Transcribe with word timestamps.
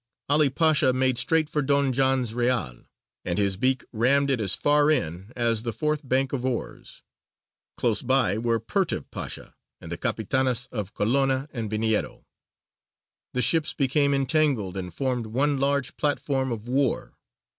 'Ali 0.29 0.49
Pasha 0.49 0.93
made 0.93 1.19
straight 1.19 1.47
for 1.47 1.61
Don 1.61 1.93
John's 1.93 2.33
Reale, 2.33 2.85
and 3.23 3.37
his 3.37 3.55
beak 3.55 3.85
rammed 3.91 4.31
it 4.31 4.41
as 4.41 4.55
far 4.55 4.89
in 4.89 5.31
as 5.35 5.61
the 5.61 5.71
fourth 5.71 6.01
bank 6.03 6.33
of 6.33 6.43
oars. 6.43 7.03
Close 7.77 8.01
by 8.01 8.39
were 8.39 8.59
Pertev 8.59 9.11
Pasha 9.11 9.53
and 9.79 9.91
the 9.91 9.99
capitanas 9.99 10.67
of 10.71 10.95
Colonna 10.95 11.47
and 11.53 11.69
Veniero. 11.69 12.25
The 13.35 13.43
ships 13.43 13.75
became 13.75 14.11
entangled, 14.15 14.75
and 14.75 14.91
formed 14.91 15.27
one 15.27 15.59
large 15.59 15.95
platform 15.97 16.51
of 16.51 16.67
war. 16.67 17.15